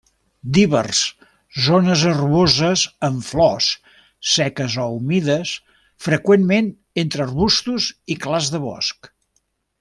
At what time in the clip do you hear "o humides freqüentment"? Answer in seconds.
4.85-6.73